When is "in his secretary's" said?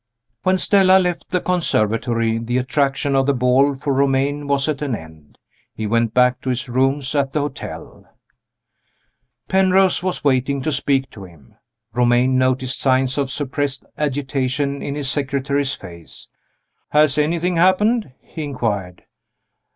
14.81-15.75